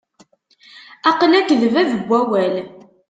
Aql-ak 1.09 1.49
d 1.61 1.63
bab 1.73 1.89
n 1.97 2.01
wawal. 2.09 2.55